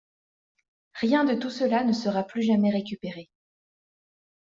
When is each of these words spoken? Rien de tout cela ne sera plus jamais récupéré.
Rien 0.95 1.25
de 1.25 1.35
tout 1.35 1.51
cela 1.51 1.83
ne 1.83 1.93
sera 1.93 2.23
plus 2.23 2.41
jamais 2.41 2.71
récupéré. 2.71 3.29